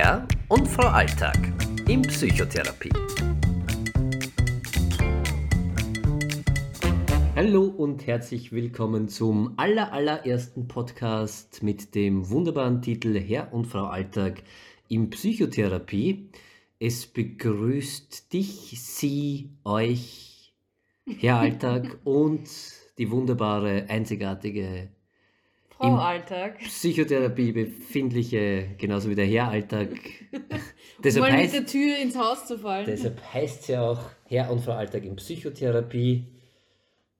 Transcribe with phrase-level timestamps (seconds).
[0.00, 1.36] Herr und Frau Alltag
[1.88, 2.92] in Psychotherapie.
[7.34, 13.86] Hallo und herzlich willkommen zum aller, allerersten Podcast mit dem wunderbaren Titel Herr und Frau
[13.86, 14.44] Alltag
[14.86, 16.30] in Psychotherapie.
[16.78, 20.54] Es begrüßt dich, sie, euch,
[21.08, 22.48] Herr Alltag und
[22.98, 24.90] die wunderbare, einzigartige
[25.78, 26.58] Frau Alltag.
[26.58, 29.90] Psychotherapie befindliche, genauso wie der Herr Alltag.
[31.04, 32.86] deshalb Mal heißt, mit der Tür ins Haus zu fallen.
[32.86, 36.26] Deshalb heißt es ja auch Herr und Frau Alltag in Psychotherapie.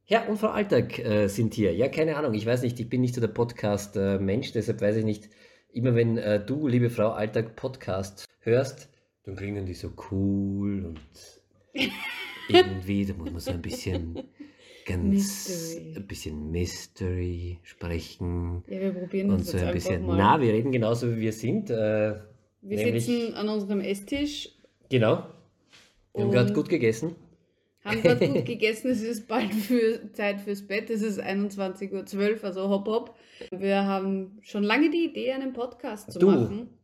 [0.04, 1.72] Herr und Frau Alltag äh, sind hier.
[1.72, 5.04] Ja, keine Ahnung, ich weiß nicht, ich bin nicht so der Podcast-Mensch, deshalb weiß ich
[5.04, 5.28] nicht,
[5.72, 8.88] immer wenn äh, du, liebe Frau Alltag, Podcast hörst,
[9.24, 11.00] dann klingen die so cool und
[12.48, 14.24] irgendwie, da muss man so ein bisschen
[14.88, 15.94] ganz Mystery.
[15.96, 18.64] ein bisschen Mystery sprechen.
[18.66, 20.06] Ja, wir probieren und so ein bisschen.
[20.06, 20.16] Mal.
[20.16, 21.70] Na, wir reden genauso wie wir sind.
[21.70, 21.74] Äh,
[22.62, 24.50] wir nämlich, sitzen an unserem Esstisch.
[24.88, 25.26] Genau.
[26.14, 27.14] Wir haben gerade gut gegessen.
[27.84, 28.90] Haben gerade gut gegessen.
[28.90, 30.90] Es ist bald für Zeit fürs Bett.
[30.90, 33.14] Es ist 21.12 Uhr, also hopp hopp.
[33.52, 36.30] Wir haben schon lange die Idee, einen Podcast zu du.
[36.30, 36.77] machen.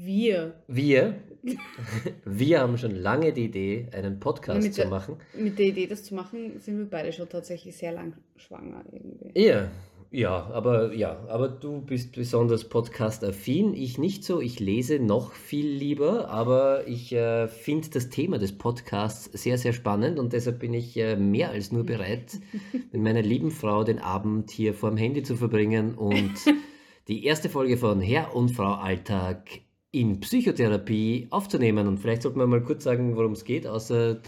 [0.00, 0.54] Wir.
[0.68, 1.16] Wir.
[2.24, 5.16] wir haben schon lange die Idee, einen Podcast der, zu machen.
[5.36, 9.32] Mit der Idee, das zu machen, sind wir beide schon tatsächlich sehr lang schwanger irgendwie.
[9.34, 9.68] Ja,
[10.12, 14.40] ja, aber ja, aber du bist besonders podcast-affin, ich nicht so.
[14.40, 19.72] Ich lese noch viel lieber, aber ich äh, finde das Thema des Podcasts sehr, sehr
[19.72, 22.38] spannend und deshalb bin ich äh, mehr als nur bereit,
[22.92, 26.34] mit meiner lieben Frau den Abend hier vorm Handy zu verbringen und
[27.08, 29.62] die erste Folge von Herr und Frau Alltag
[29.98, 31.88] in Psychotherapie aufzunehmen.
[31.88, 34.20] Und vielleicht sollten wir mal kurz sagen, worum es geht, außer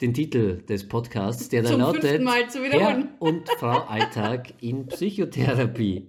[0.00, 6.08] den Titel des Podcasts, der da lautet Herr und Frau Alltag in Psychotherapie.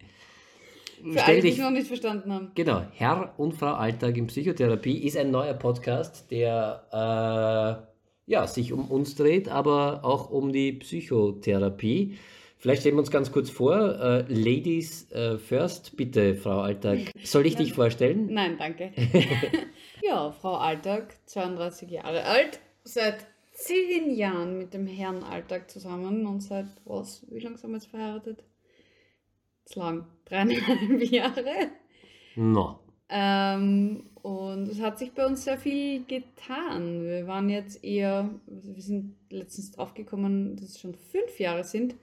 [1.03, 2.51] Für alle, die es noch nicht verstanden haben.
[2.55, 7.87] Genau, Herr und Frau Alltag in Psychotherapie ist ein neuer Podcast, der
[8.27, 12.17] äh, ja, sich um uns dreht, aber auch um die Psychotherapie.
[12.61, 13.73] Vielleicht stellen wir uns ganz kurz vor.
[13.73, 17.11] Uh, Ladies uh, first, bitte, Frau Alltag.
[17.23, 18.31] Soll ich dich vorstellen?
[18.31, 18.91] Nein, danke.
[20.03, 26.41] ja, Frau Alltag, 32 Jahre alt, seit zehn Jahren mit dem Herrn Alltag zusammen und
[26.41, 27.25] seit was?
[27.31, 28.43] Wie lange sind wir jetzt verheiratet?
[29.65, 31.71] Zu lang, dreieinhalb Jahre.
[32.35, 32.79] No.
[33.09, 37.01] Ähm, und es hat sich bei uns sehr viel getan.
[37.05, 41.95] Wir waren jetzt eher, wir sind letztens draufgekommen, dass es schon fünf Jahre sind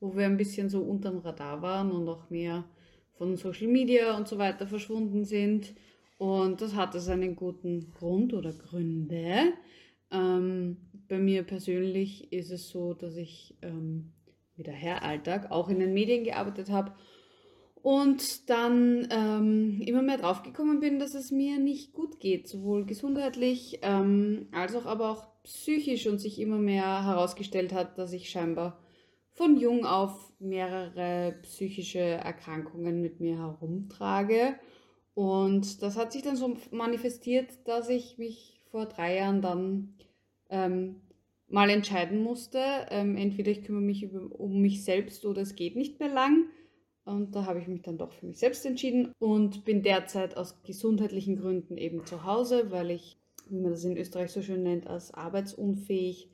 [0.00, 2.64] wo wir ein bisschen so unterm Radar waren und auch mehr
[3.18, 5.74] von Social Media und so weiter verschwunden sind.
[6.18, 9.52] Und das hatte seinen guten Grund oder Gründe.
[10.10, 10.76] Ähm,
[11.08, 14.12] bei mir persönlich ist es so, dass ich ähm,
[14.56, 16.92] der Herr Alltag auch in den Medien gearbeitet habe
[17.82, 23.78] und dann ähm, immer mehr draufgekommen bin, dass es mir nicht gut geht, sowohl gesundheitlich
[23.82, 28.80] ähm, als auch aber auch psychisch und sich immer mehr herausgestellt hat, dass ich scheinbar
[29.36, 34.54] von jung auf mehrere psychische Erkrankungen mit mir herumtrage.
[35.14, 39.94] Und das hat sich dann so manifestiert, dass ich mich vor drei Jahren dann
[40.50, 40.96] ähm,
[41.48, 42.60] mal entscheiden musste.
[42.90, 46.46] Ähm, entweder ich kümmere mich über, um mich selbst oder es geht nicht mehr lang.
[47.04, 50.62] Und da habe ich mich dann doch für mich selbst entschieden und bin derzeit aus
[50.62, 53.16] gesundheitlichen Gründen eben zu Hause, weil ich,
[53.48, 56.30] wie man das in Österreich so schön nennt, als arbeitsunfähig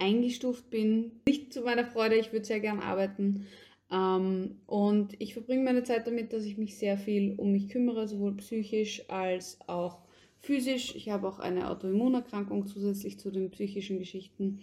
[0.00, 1.12] eingestuft bin.
[1.26, 3.46] Nicht zu meiner Freude, ich würde sehr gern arbeiten.
[3.90, 8.08] Ähm, und ich verbringe meine Zeit damit, dass ich mich sehr viel um mich kümmere,
[8.08, 10.00] sowohl psychisch als auch
[10.38, 10.94] physisch.
[10.96, 14.60] Ich habe auch eine Autoimmunerkrankung zusätzlich zu den psychischen Geschichten.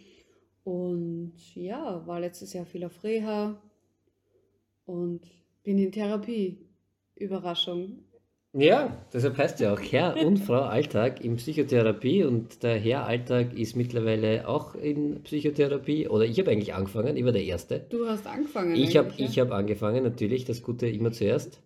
[0.64, 3.62] Und ja, war letztes Jahr viel auf Reha
[4.86, 5.22] und
[5.64, 6.68] bin in Therapie.
[7.20, 8.04] Überraschung.
[8.54, 13.54] Ja, deshalb heißt ja auch Herr und Frau Alltag in Psychotherapie und der Herr Alltag
[13.54, 17.86] ist mittlerweile auch in Psychotherapie oder ich habe eigentlich angefangen, ich war der Erste.
[17.90, 18.76] Du hast angefangen.
[18.76, 19.28] Ich habe ja?
[19.44, 21.62] hab angefangen, natürlich, das Gute immer zuerst.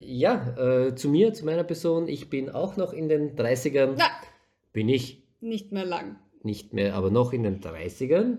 [0.00, 3.94] ja, äh, zu mir, zu meiner Person, ich bin auch noch in den 30ern.
[3.96, 4.10] Na,
[4.72, 5.22] bin ich.
[5.40, 6.16] Nicht mehr lang.
[6.42, 8.38] Nicht mehr, aber noch in den 30ern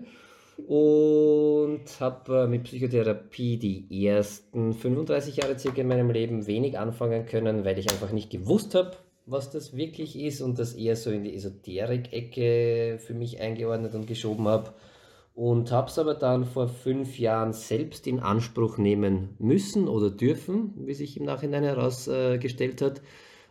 [0.56, 7.26] und habe äh, mit Psychotherapie die ersten 35 Jahre circa in meinem Leben wenig anfangen
[7.26, 8.92] können, weil ich einfach nicht gewusst habe,
[9.26, 14.06] was das wirklich ist und das eher so in die Esoterik-Ecke für mich eingeordnet und
[14.06, 14.72] geschoben habe.
[15.34, 20.74] Und habe es aber dann vor fünf Jahren selbst in Anspruch nehmen müssen oder dürfen,
[20.76, 23.00] wie sich im Nachhinein herausgestellt hat.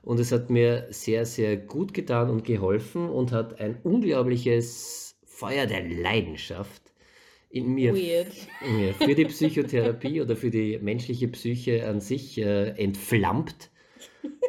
[0.03, 5.65] Und es hat mir sehr, sehr gut getan und geholfen und hat ein unglaubliches Feuer
[5.65, 6.90] der Leidenschaft
[7.51, 13.69] in mir für die Psychotherapie oder für die menschliche Psyche an sich äh, entflammt.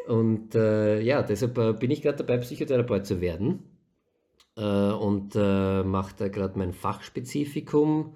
[0.06, 3.64] Und äh, ja, deshalb äh, bin ich gerade dabei, Psychotherapeut zu werden.
[4.56, 8.14] Äh, und äh, mache da gerade mein Fachspezifikum.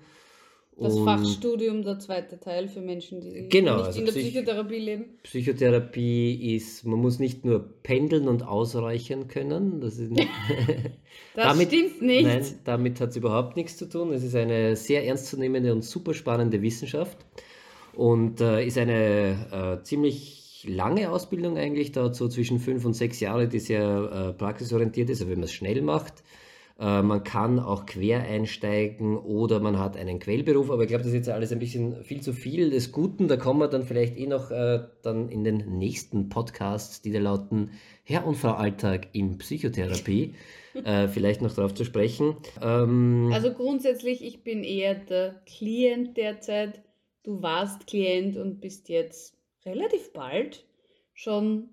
[0.78, 4.32] Das Und Fachstudium, der zweite Teil für Menschen, die Genau, nicht also in der Psych-
[4.32, 5.04] Psychotherapie leben.
[5.22, 9.80] Psychotherapie ist, man muss nicht nur pendeln und ausreichen können.
[9.80, 10.28] Das ist nicht,
[11.34, 12.24] Das Damit- stimmt nicht.
[12.24, 14.12] Nein, damit hat es überhaupt nichts zu tun.
[14.12, 17.16] Es ist eine sehr ernstzunehmende und super spannende Wissenschaft
[17.94, 23.20] und äh, ist eine äh, ziemlich lange Ausbildung eigentlich, dauert so zwischen fünf und sechs
[23.20, 26.22] Jahre, die sehr äh, praxisorientiert ist, aber wenn man es schnell macht.
[26.78, 31.12] Äh, man kann auch quer einsteigen oder man hat einen Quellberuf, aber ich glaube, das
[31.12, 33.28] ist jetzt alles ein bisschen viel zu viel des Guten.
[33.28, 37.18] Da kommen wir dann vielleicht eh noch äh, dann in den nächsten Podcasts, die da
[37.18, 37.70] lauten
[38.04, 40.34] Herr und Frau Alltag in Psychotherapie,
[40.84, 42.36] äh, vielleicht noch darauf zu sprechen.
[42.62, 46.82] Ähm, Also grundsätzlich, ich bin eher der Klient derzeit.
[47.22, 49.34] Du warst Klient und bist jetzt
[49.64, 50.64] relativ bald
[51.14, 51.70] schon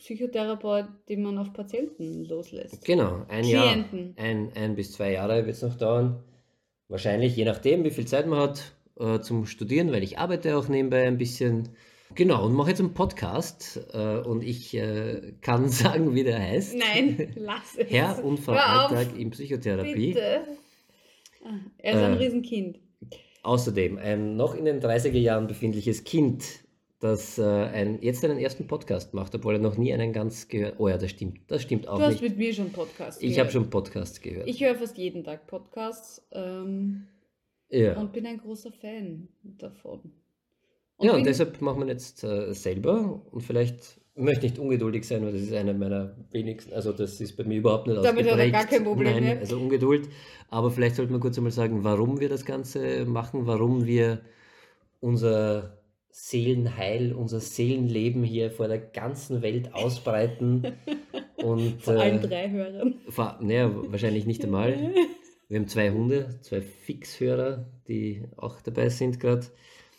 [0.00, 2.84] Psychotherapeut, den man auf Patienten loslässt.
[2.84, 4.14] genau, ein Jahr, Klienten.
[4.18, 6.22] ein, ein bis zwei Jahre wird es noch dauern.
[6.88, 10.68] Wahrscheinlich, je nachdem, wie viel Zeit man hat äh, zum Studieren, weil ich arbeite auch
[10.68, 11.68] nebenbei ein bisschen.
[12.16, 16.76] Genau, und mache jetzt einen Podcast äh, und ich äh, kann sagen, wie der heißt.
[16.76, 17.88] Nein, lass es.
[17.90, 20.14] Herr und Alltag in Psychotherapie.
[20.14, 20.40] Bitte.
[21.78, 22.78] Er ist ein Äh, Riesenkind.
[23.42, 26.44] Außerdem ein noch in den 30er Jahren befindliches Kind,
[27.00, 30.74] das äh, ein, jetzt einen ersten Podcast macht, obwohl er noch nie einen ganz gehört.
[30.78, 31.40] Oh ja, das stimmt.
[31.48, 32.22] Das stimmt auch Du hast nicht.
[32.22, 33.52] mit mir schon Podcasts Ich habe gehört.
[33.52, 34.46] schon Podcasts gehört.
[34.46, 37.06] Ich höre fast jeden Tag Podcasts ähm,
[37.70, 37.98] ja.
[37.98, 40.12] und bin ein großer Fan davon.
[40.98, 45.06] Und ja, und deshalb machen wir jetzt äh, selber und vielleicht ich möchte nicht ungeduldig
[45.06, 48.26] sein, weil das ist eine meiner wenigsten, also das ist bei mir überhaupt nicht Damit
[48.26, 48.52] hat er ausgeprägt.
[48.52, 49.38] gar kein Problem Nein, mehr.
[49.38, 50.08] also Ungeduld.
[50.50, 54.20] Aber vielleicht sollten wir kurz einmal sagen, warum wir das Ganze machen, warum wir
[55.00, 55.79] unser
[56.10, 60.74] Seelenheil, unser Seelenleben hier vor der ganzen Welt ausbreiten.
[61.36, 62.94] und vor allen äh, drei Hörern.
[63.08, 64.92] vor- naja, wahrscheinlich nicht einmal.
[65.48, 69.46] Wir haben zwei Hunde, zwei Fixhörer, die auch dabei sind gerade.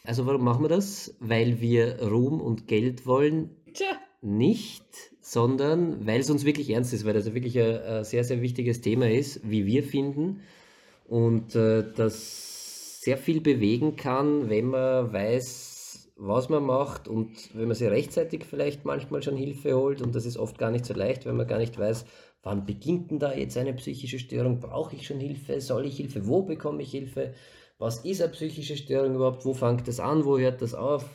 [0.05, 1.13] Also warum machen wir das?
[1.19, 3.87] Weil wir Ruhm und Geld wollen, Tja,
[4.21, 4.85] nicht,
[5.19, 8.79] sondern weil es uns wirklich ernst ist, weil das wirklich ein, ein sehr, sehr wichtiges
[8.79, 10.39] Thema ist, wie wir finden.
[11.05, 15.70] Und äh, das sehr viel bewegen kann, wenn man weiß,
[16.23, 20.01] was man macht und wenn man sich rechtzeitig vielleicht manchmal schon Hilfe holt.
[20.01, 22.05] Und das ist oft gar nicht so leicht, wenn man gar nicht weiß,
[22.43, 24.59] wann beginnt denn da jetzt eine psychische Störung?
[24.59, 25.59] Brauche ich schon Hilfe?
[25.61, 26.27] Soll ich Hilfe?
[26.27, 27.33] Wo bekomme ich Hilfe?
[27.79, 29.45] Was ist eine psychische Störung überhaupt?
[29.45, 30.25] Wo fängt das an?
[30.25, 31.05] Wo hört das auf?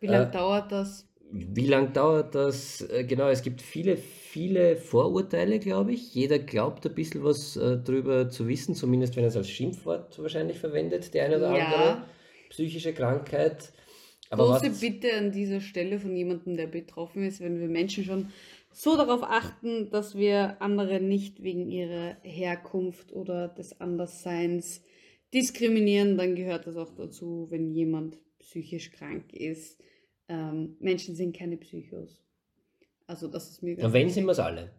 [0.00, 1.06] wie lange Äh, dauert das?
[1.32, 2.80] Wie lange dauert das?
[2.82, 6.14] Äh, Genau, es gibt viele, viele Vorurteile, glaube ich.
[6.14, 10.18] Jeder glaubt ein bisschen was äh, drüber zu wissen, zumindest wenn er es als Schimpfwort
[10.20, 11.62] wahrscheinlich verwendet, die eine oder Ja.
[11.62, 12.02] andere
[12.48, 13.72] psychische Krankheit.
[14.30, 18.04] Aber Große was, Bitte an dieser Stelle von jemandem, der betroffen ist, wenn wir Menschen
[18.04, 18.28] schon
[18.72, 24.82] so darauf achten, dass wir andere nicht wegen ihrer Herkunft oder des Andersseins
[25.34, 29.78] diskriminieren, dann gehört das auch dazu, wenn jemand psychisch krank ist.
[30.28, 32.22] Ähm, Menschen sind keine Psychos.
[33.06, 34.70] Also das ist mir und wenn sind wir es alle.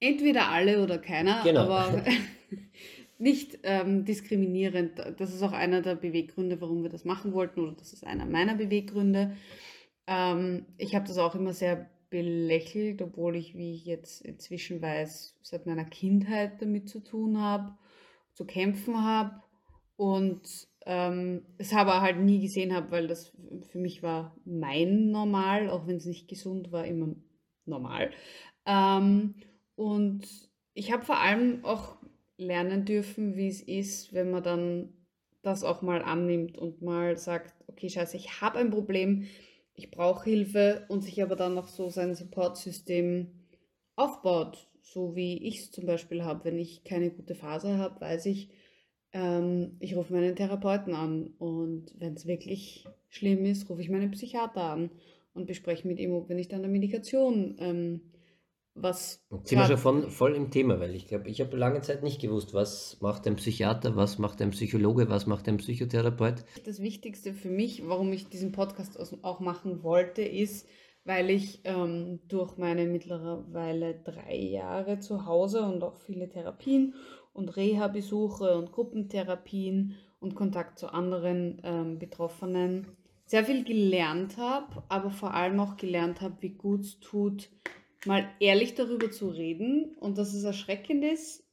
[0.00, 1.62] entweder alle oder keiner, Genau.
[1.70, 2.04] aber
[3.18, 4.92] nicht ähm, diskriminierend.
[5.18, 8.26] Das ist auch einer der Beweggründe, warum wir das machen wollten, oder das ist einer
[8.26, 9.36] meiner Beweggründe.
[10.06, 15.38] Ähm, ich habe das auch immer sehr belächelt, obwohl ich, wie ich jetzt inzwischen weiß,
[15.42, 17.76] seit meiner Kindheit damit zu tun habe,
[18.32, 19.42] zu kämpfen habe
[19.96, 23.32] und ähm, es aber halt nie gesehen habe, weil das
[23.70, 27.16] für mich war mein Normal, auch wenn es nicht gesund war, immer
[27.64, 28.10] normal.
[28.66, 29.34] Ähm,
[29.74, 30.26] und
[30.74, 31.95] ich habe vor allem auch
[32.38, 34.92] lernen dürfen, wie es ist, wenn man dann
[35.42, 39.26] das auch mal annimmt und mal sagt, okay, scheiße, ich habe ein Problem,
[39.74, 43.28] ich brauche Hilfe und sich aber dann noch so sein Supportsystem
[43.94, 46.44] aufbaut, so wie ich es zum Beispiel habe.
[46.44, 48.50] Wenn ich keine gute Phase habe, weiß ich,
[49.12, 54.10] ähm, ich rufe meinen Therapeuten an und wenn es wirklich schlimm ist, rufe ich meinen
[54.10, 54.90] Psychiater an
[55.34, 58.00] und bespreche mit ihm, ob wir nicht an der Medikation ähm,
[58.76, 61.80] was Jetzt sind wir schon von, voll im Thema, weil ich glaube, ich habe lange
[61.80, 66.44] Zeit nicht gewusst, was macht ein Psychiater, was macht ein Psychologe, was macht ein Psychotherapeut.
[66.64, 70.68] Das Wichtigste für mich, warum ich diesen Podcast auch machen wollte, ist,
[71.04, 76.94] weil ich ähm, durch meine mittlerweile drei Jahre zu Hause und auch viele Therapien
[77.32, 82.86] und Reha-Besuche und Gruppentherapien und Kontakt zu anderen ähm, Betroffenen
[83.26, 87.50] sehr viel gelernt habe, aber vor allem auch gelernt habe, wie gut es tut,
[88.04, 91.44] mal ehrlich darüber zu reden und dass es erschreckend ist,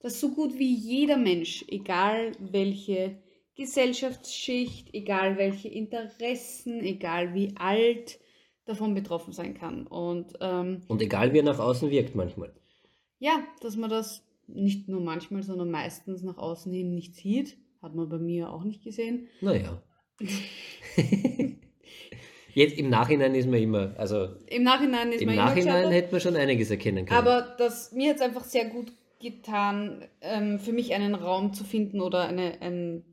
[0.00, 3.18] dass so gut wie jeder Mensch, egal welche
[3.56, 8.20] Gesellschaftsschicht, egal welche Interessen, egal wie alt,
[8.66, 9.86] davon betroffen sein kann.
[9.86, 12.52] Und, ähm, Und egal wie er nach außen wirkt manchmal.
[13.18, 17.94] ja, dass man das nicht nur manchmal, sondern meistens nach außen hin nicht sieht, hat
[17.94, 19.28] man bei mir auch nicht gesehen.
[19.40, 19.82] Naja.
[22.56, 25.92] Jetzt im Nachhinein ist man immer, also Im Nachhinein ist im man immer Nachhinein gescheitert.
[25.92, 27.18] hätte man schon einiges erkennen können.
[27.18, 31.64] Aber das, mir hat es einfach sehr gut getan, ähm, für mich einen Raum zu
[31.64, 33.04] finden oder eine, ein,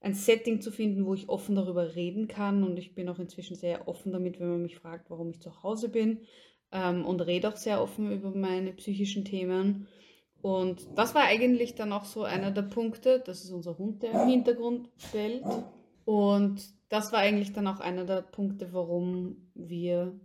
[0.00, 2.64] ein Setting zu finden, wo ich offen darüber reden kann.
[2.64, 5.62] Und ich bin auch inzwischen sehr offen damit, wenn man mich fragt, warum ich zu
[5.62, 6.22] Hause bin.
[6.72, 9.86] Ähm, und rede auch sehr offen über meine psychischen Themen.
[10.42, 13.22] Und das war eigentlich dann auch so einer der Punkte.
[13.24, 15.44] Das ist unser Hund, der im Hintergrund bellt.
[16.04, 20.18] Und das war eigentlich dann auch einer der Punkte, warum wir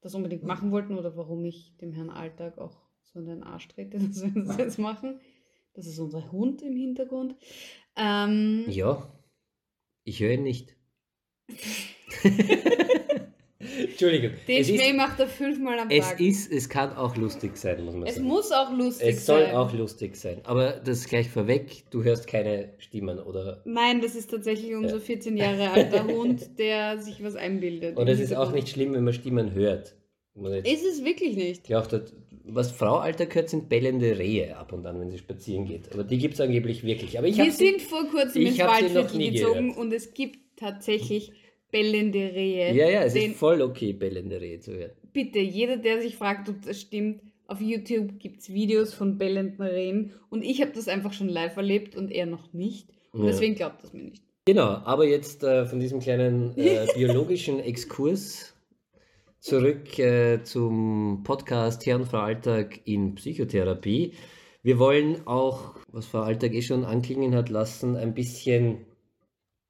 [0.00, 3.68] das unbedingt machen wollten oder warum ich dem Herrn Alltag auch so in den Arsch
[3.68, 5.20] trete, dass wir das jetzt machen.
[5.74, 7.36] Das ist unser Hund im Hintergrund.
[7.96, 9.12] Ähm, ja,
[10.04, 10.76] ich höre ihn nicht.
[13.78, 14.32] Entschuldigung.
[14.48, 16.20] den es, Spray macht er fünfmal am es Tag.
[16.20, 18.26] ist, es kann auch lustig sein, muss man es sagen.
[18.26, 19.54] muss auch lustig es soll sein.
[19.54, 20.40] auch lustig sein.
[20.44, 23.62] Aber das gleich vorweg, du hörst keine Stimmen oder.
[23.64, 27.96] Nein, das ist tatsächlich unser 14 Jahre alter Hund, der sich was einbildet.
[27.96, 29.94] Und es ist auch nicht schlimm, wenn man Stimmen hört.
[30.64, 31.64] Ist es wirklich nicht.
[31.64, 32.12] geachtet,
[32.44, 35.92] was Frau Alter gehört, sind bellende Rehe ab und an, wenn sie spazieren geht.
[35.92, 37.18] Aber die gibt es angeblich wirklich.
[37.18, 39.78] Aber ich Wir habe sie, sind vor kurzem ins Waldviertel gezogen gehört.
[39.78, 41.32] und es gibt tatsächlich
[41.70, 42.74] bellende Rehe.
[42.74, 44.92] ja, ja, es Den- ist voll okay, bellende Rehe zu hören.
[45.12, 49.62] Bitte, jeder, der sich fragt, ob das stimmt, auf YouTube gibt es Videos von bellenden
[49.62, 52.88] Rehen und ich habe das einfach schon live erlebt und er noch nicht.
[53.12, 53.26] Und Ja.
[53.30, 54.22] deswegen glaubt das mir nicht.
[54.44, 58.54] Genau, aber jetzt äh, von diesem kleinen äh, biologischen Exkurs
[59.40, 64.12] zurück äh, zum Podcast Herr und Frau Alltag in Psychotherapie.
[64.62, 68.78] Wir wollen auch, was Frau Alltag eh schon anklingen hat lassen, ein bisschen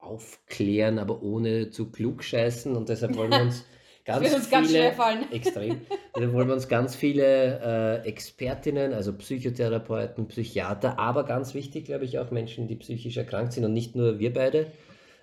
[0.01, 3.65] aufklären, aber ohne zu klug scheißen und deshalb wollen wir uns
[4.05, 5.25] ganz uns ganz viele, fallen.
[5.33, 5.81] extrem,
[6.17, 12.05] deshalb wollen wir uns ganz viele äh, Expertinnen, also Psychotherapeuten, Psychiater, aber ganz wichtig, glaube
[12.05, 14.67] ich, auch Menschen, die psychisch erkrankt sind und nicht nur wir beide,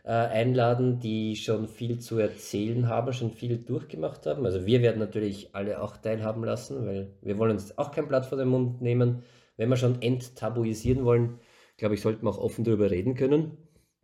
[0.07, 4.45] äh, einladen, die schon viel zu erzählen haben, schon viel durchgemacht haben.
[4.45, 8.25] Also wir werden natürlich alle auch teilhaben lassen, weil wir wollen uns auch kein Blatt
[8.25, 9.23] vor den Mund nehmen.
[9.57, 11.39] Wenn wir schon enttabuisieren wollen,
[11.75, 13.57] glaube ich, sollten wir auch offen darüber reden können.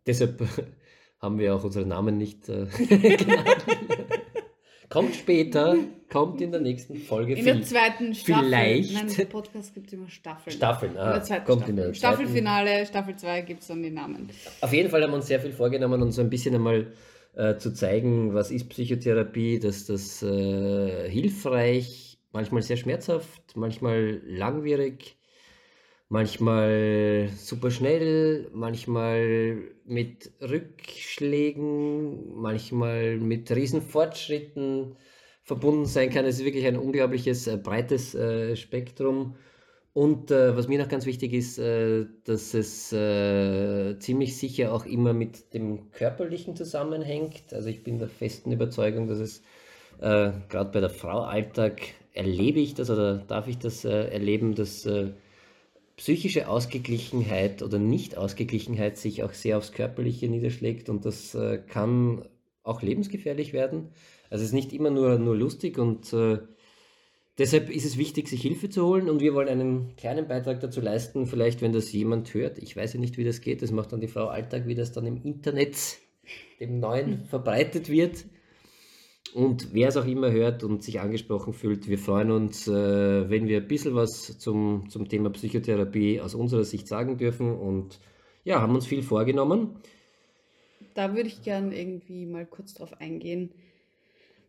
[0.07, 0.41] Deshalb
[1.19, 3.65] haben wir auch unsere Namen nicht äh, genannt.
[4.89, 5.75] Kommt später,
[6.11, 7.33] kommt in der nächsten Folge.
[7.33, 8.43] In der zweiten Staffel.
[8.45, 10.55] vielleicht- Nein, im Podcast gibt es immer Staffeln.
[10.55, 11.69] Staffeln, In ah, zweiten kommt Staffel.
[11.71, 11.95] in der zweiten.
[11.95, 14.29] Staffelfinale, Staffel 2 gibt es dann die Namen.
[14.61, 16.93] Auf jeden Fall haben wir uns sehr viel vorgenommen, uns so ein bisschen einmal
[17.35, 25.17] äh, zu zeigen, was ist Psychotherapie, dass das äh, hilfreich, manchmal sehr schmerzhaft, manchmal langwierig,
[26.09, 34.95] manchmal super schnell, manchmal mit Rückschlägen, manchmal mit riesen Fortschritten
[35.43, 36.25] verbunden sein kann.
[36.25, 39.35] Es ist wirklich ein unglaubliches, äh, breites äh, Spektrum.
[39.93, 44.85] Und äh, was mir noch ganz wichtig ist, äh, dass es äh, ziemlich sicher auch
[44.85, 47.53] immer mit dem Körperlichen zusammenhängt.
[47.53, 49.41] Also ich bin der festen Überzeugung, dass es
[49.99, 51.81] äh, gerade bei der Frau Alltag
[52.13, 54.87] erlebe ich das oder darf ich das erleben, dass
[55.95, 62.27] psychische Ausgeglichenheit oder Nicht-Ausgeglichenheit sich auch sehr aufs Körperliche niederschlägt und das äh, kann
[62.63, 63.89] auch lebensgefährlich werden.
[64.29, 66.39] Also es ist nicht immer nur, nur lustig und äh,
[67.37, 70.81] deshalb ist es wichtig, sich Hilfe zu holen und wir wollen einen kleinen Beitrag dazu
[70.81, 72.57] leisten, vielleicht wenn das jemand hört.
[72.57, 74.91] Ich weiß ja nicht, wie das geht, das macht dann die Frau Alltag, wie das
[74.91, 75.77] dann im Internet,
[76.59, 78.25] dem Neuen, verbreitet wird.
[79.33, 83.47] Und wer es auch immer hört und sich angesprochen fühlt, wir freuen uns, äh, wenn
[83.47, 87.99] wir ein bisschen was zum, zum Thema Psychotherapie aus unserer Sicht sagen dürfen und
[88.43, 89.77] ja, haben uns viel vorgenommen.
[90.93, 93.51] Da würde ich gern irgendwie mal kurz drauf eingehen,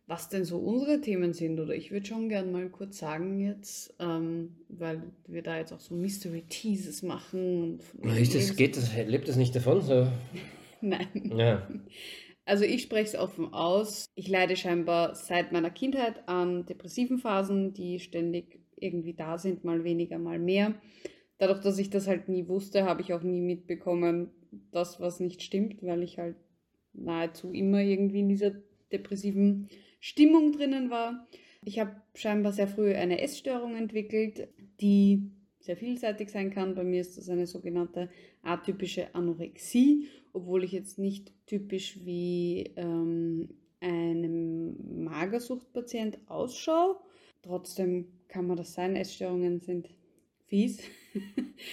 [0.05, 1.59] was denn so unsere Themen sind.
[1.59, 5.79] Oder ich würde schon gern mal kurz sagen jetzt, ähm, weil wir da jetzt auch
[5.79, 7.79] so Mystery Teases machen.
[8.03, 9.81] Und Ist das, geht das, lebt das nicht davon?
[9.81, 10.07] So,
[10.81, 11.33] Nein.
[11.35, 11.67] ja.
[12.45, 14.05] Also ich spreche es offen aus.
[14.15, 19.83] Ich leide scheinbar seit meiner Kindheit an depressiven Phasen, die ständig irgendwie da sind, mal
[19.83, 20.75] weniger, mal mehr.
[21.37, 24.29] Dadurch, dass ich das halt nie wusste, habe ich auch nie mitbekommen,
[24.71, 26.37] das, was nicht stimmt, weil ich halt
[26.93, 28.51] nahezu immer irgendwie in dieser
[28.91, 29.67] depressiven
[29.99, 31.27] Stimmung drinnen war.
[31.63, 34.47] Ich habe scheinbar sehr früh eine Essstörung entwickelt,
[34.79, 36.75] die sehr vielseitig sein kann.
[36.75, 38.09] Bei mir ist das eine sogenannte
[38.43, 43.49] atypische Anorexie, obwohl ich jetzt nicht typisch wie ähm,
[43.79, 46.97] einem Magersuchtpatient ausschaue.
[47.41, 48.95] Trotzdem kann man das sein.
[48.95, 49.89] Essstörungen sind
[50.47, 50.79] fies.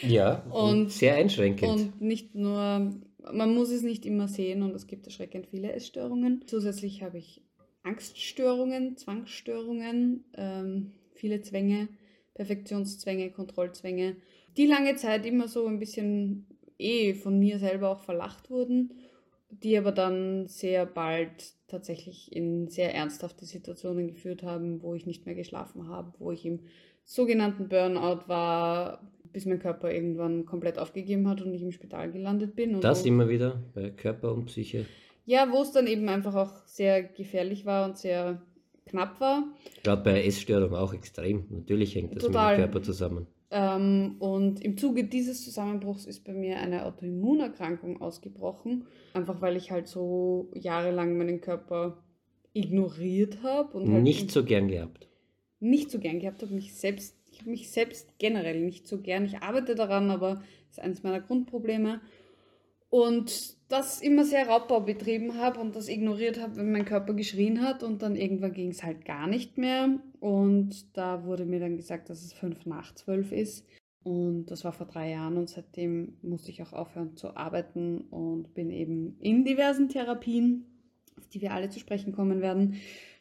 [0.07, 1.71] Ja, und, sehr einschränkend.
[1.71, 2.93] Und nicht nur,
[3.33, 6.45] man muss es nicht immer sehen und es gibt erschreckend viele Essstörungen.
[6.47, 7.43] Zusätzlich habe ich
[7.83, 11.89] Angststörungen, Zwangsstörungen, ähm, viele Zwänge,
[12.35, 14.17] Perfektionszwänge, Kontrollzwänge,
[14.57, 16.47] die lange Zeit immer so ein bisschen
[16.79, 18.95] eh von mir selber auch verlacht wurden,
[19.51, 25.27] die aber dann sehr bald tatsächlich in sehr ernsthafte Situationen geführt haben, wo ich nicht
[25.27, 26.61] mehr geschlafen habe, wo ich im
[27.05, 32.55] sogenannten Burnout war, bis mein Körper irgendwann komplett aufgegeben hat und ich im Spital gelandet
[32.55, 32.81] bin.
[32.81, 34.87] das immer wieder bei Körper und Psyche.
[35.25, 38.43] Ja, wo es dann eben einfach auch sehr gefährlich war und sehr
[38.87, 39.45] knapp war.
[39.83, 41.47] Gerade bei Essstörung auch extrem.
[41.51, 42.57] Natürlich hängt das Total.
[42.57, 43.27] mit dem Körper zusammen.
[43.55, 49.71] Ähm, und im Zuge dieses Zusammenbruchs ist bei mir eine Autoimmunerkrankung ausgebrochen, einfach weil ich
[49.71, 52.03] halt so jahrelang meinen Körper
[52.55, 55.07] ignoriert habe und halt nicht so gern gehabt.
[55.61, 59.27] Nicht so gern gehabt habe, mich selbst, ich habe mich selbst generell nicht so gern.
[59.27, 60.37] Ich arbeite daran, aber
[60.69, 62.01] das ist eines meiner Grundprobleme.
[62.89, 67.61] Und das immer sehr Raubbau betrieben habe und das ignoriert habe, wenn mein Körper geschrien
[67.61, 71.77] hat und dann irgendwann ging es halt gar nicht mehr und da wurde mir dann
[71.77, 73.67] gesagt, dass es fünf nach zwölf ist
[74.05, 78.55] und das war vor drei Jahren und seitdem musste ich auch aufhören zu arbeiten und
[78.55, 80.65] bin eben in diversen Therapien,
[81.19, 82.77] auf die wir alle zu sprechen kommen werden.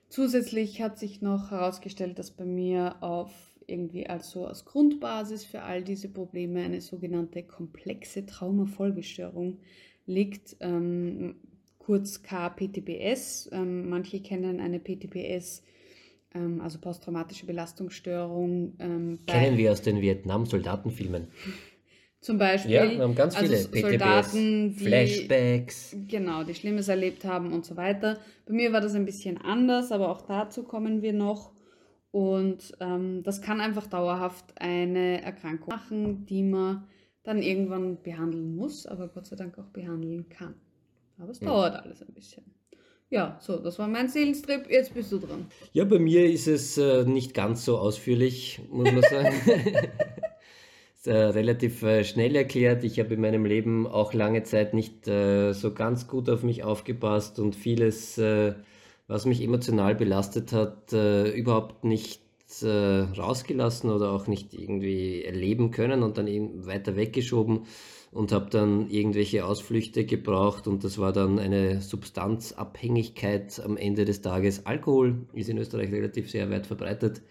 [0.09, 3.31] Zusätzlich hat sich noch herausgestellt, dass bei mir auf
[3.65, 9.57] irgendwie also als Grundbasis für all diese Probleme eine sogenannte komplexe Traumafolgestörung
[10.05, 11.37] liegt, ähm,
[11.79, 13.49] kurz KPTBS.
[13.51, 15.63] Ähm, manche kennen eine PTBS,
[16.33, 18.73] ähm, also posttraumatische Belastungsstörung.
[18.79, 21.27] Ähm, kennen wir aus den Vietnam-Soldatenfilmen.
[22.21, 22.71] Zum Beispiel.
[22.71, 25.95] Ja, wir haben ganz viele also PTBS, Soldaten, die, Flashbacks.
[26.07, 28.19] Genau, die Schlimmes erlebt haben und so weiter.
[28.45, 31.51] Bei mir war das ein bisschen anders, aber auch dazu kommen wir noch.
[32.11, 36.83] Und ähm, das kann einfach dauerhaft eine Erkrankung machen, die man
[37.23, 40.55] dann irgendwann behandeln muss, aber Gott sei Dank auch behandeln kann.
[41.17, 41.47] Aber es ja.
[41.47, 42.43] dauert alles ein bisschen.
[43.11, 44.71] Ja, so, das war mein Seelenstrip.
[44.71, 45.45] Jetzt bist du dran.
[45.73, 49.35] Ja, bei mir ist es äh, nicht ganz so ausführlich, muss man sagen.
[50.95, 52.85] ist, äh, relativ äh, schnell erklärt.
[52.85, 56.63] Ich habe in meinem Leben auch lange Zeit nicht äh, so ganz gut auf mich
[56.63, 58.53] aufgepasst und vieles, äh,
[59.07, 62.21] was mich emotional belastet hat, äh, überhaupt nicht
[62.61, 67.65] äh, rausgelassen oder auch nicht irgendwie erleben können und dann eben weiter weggeschoben
[68.11, 74.21] und habe dann irgendwelche Ausflüchte gebraucht und das war dann eine Substanzabhängigkeit am Ende des
[74.21, 74.65] Tages.
[74.65, 77.21] Alkohol ist in Österreich relativ sehr weit verbreitet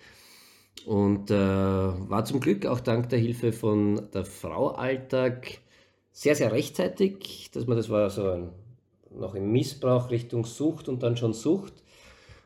[0.86, 5.58] und äh, war zum Glück auch dank der Hilfe von der Frau Alltag
[6.12, 8.50] sehr, sehr rechtzeitig, dass man das war so ein,
[9.10, 11.74] noch im Missbrauch Richtung Sucht und dann schon Sucht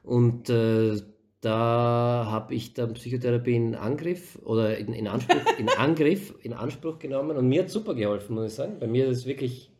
[0.02, 0.96] und äh,
[1.44, 6.98] da habe ich dann Psychotherapie in Angriff oder in, in, Anspruch, in Angriff, in Anspruch
[6.98, 8.78] genommen und mir hat super geholfen, muss ich sagen.
[8.80, 9.70] Bei mir ist es wirklich,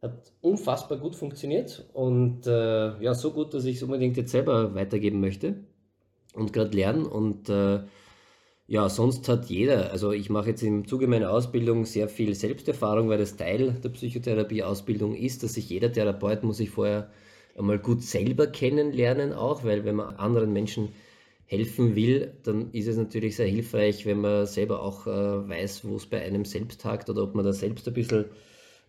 [0.00, 4.74] hat unfassbar gut funktioniert und äh, ja, so gut, dass ich es unbedingt jetzt selber
[4.74, 5.56] weitergeben möchte
[6.34, 7.80] und gerade lernen und äh,
[8.66, 13.08] ja, sonst hat jeder, also ich mache jetzt im Zuge meiner Ausbildung sehr viel Selbsterfahrung,
[13.08, 17.10] weil das Teil der Psychotherapie-Ausbildung ist, dass sich jeder Therapeut muss sich vorher
[17.56, 20.90] einmal gut selber kennenlernen auch, weil wenn man anderen Menschen
[21.46, 25.96] helfen will, dann ist es natürlich sehr hilfreich, wenn man selber auch äh, weiß, wo
[25.96, 28.26] es bei einem selbst hakt oder ob man da selbst ein bisschen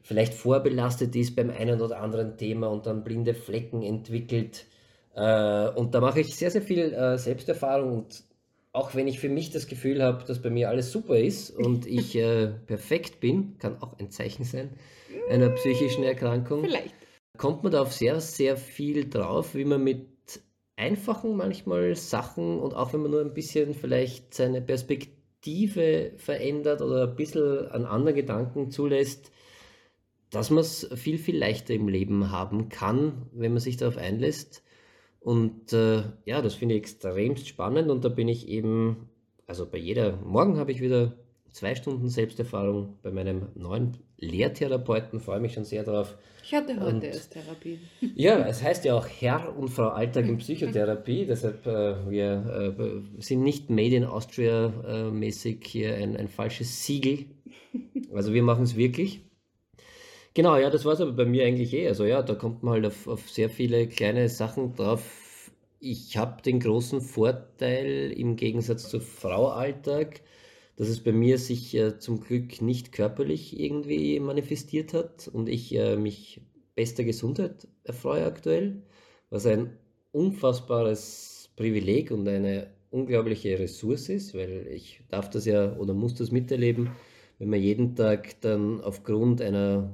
[0.01, 4.65] vielleicht vorbelastet ist beim einen oder anderen Thema und dann blinde Flecken entwickelt.
[5.15, 8.23] Äh, und da mache ich sehr, sehr viel äh, Selbsterfahrung und
[8.71, 11.87] auch wenn ich für mich das Gefühl habe, dass bei mir alles super ist und
[11.87, 14.69] ich äh, perfekt bin, kann auch ein Zeichen sein
[15.29, 16.63] einer psychischen Erkrankung.
[16.63, 16.93] Vielleicht
[17.37, 20.07] kommt man da auf sehr, sehr viel drauf, wie man mit
[20.75, 27.07] einfachen manchmal Sachen und auch wenn man nur ein bisschen vielleicht seine Perspektive verändert oder
[27.07, 29.31] ein bisschen an anderen Gedanken zulässt,
[30.29, 34.63] dass man es viel, viel leichter im Leben haben kann, wenn man sich darauf einlässt.
[35.19, 39.09] Und äh, ja, das finde ich extremst spannend und da bin ich eben,
[39.47, 41.15] also bei jeder, morgen habe ich wieder
[41.51, 46.15] zwei Stunden Selbsterfahrung bei meinem neuen Lehrtherapeuten, freue mich schon sehr drauf.
[46.43, 47.79] Ich hatte heute und, erst Therapie.
[48.15, 53.21] Ja, es heißt ja auch Herr und Frau Alltag in Psychotherapie, deshalb äh, wir äh,
[53.21, 57.25] sind nicht Made in Austria äh, mäßig hier ein, ein falsches Siegel.
[58.13, 59.21] Also wir machen es wirklich.
[60.35, 61.87] Genau, ja, das war es aber bei mir eigentlich eh.
[61.87, 65.49] Also ja, da kommt man halt auf, auf sehr viele kleine Sachen drauf.
[65.79, 70.21] Ich habe den großen Vorteil im Gegensatz zu Frau Alltag,
[70.75, 75.73] dass es bei mir sich äh, zum Glück nicht körperlich irgendwie manifestiert hat und ich
[75.75, 76.41] äh, mich
[76.75, 78.83] bester Gesundheit erfreue aktuell,
[79.29, 79.77] was ein
[80.11, 86.31] unfassbares Privileg und eine unglaubliche Ressource ist, weil ich darf das ja oder muss das
[86.31, 86.91] miterleben,
[87.39, 89.93] wenn man jeden Tag dann aufgrund einer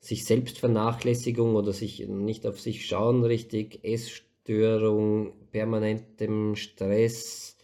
[0.00, 7.55] sich selbst Vernachlässigung oder sich nicht auf sich schauen richtig, Ess, Angststörung, permanentem Stress,